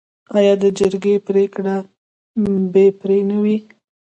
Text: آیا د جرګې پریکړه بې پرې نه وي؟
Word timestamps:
آیا 0.37 0.53
د 0.63 0.65
جرګې 0.79 1.15
پریکړه 1.27 1.75
بې 2.73 2.85
پرې 2.99 3.17
نه 3.29 3.37
وي؟ 3.43 3.57